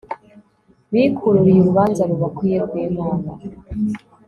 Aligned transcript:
bikururiye 0.91 1.59
urubanza 1.61 2.01
rubakwiye 2.11 2.57
rw'imana 2.65 3.29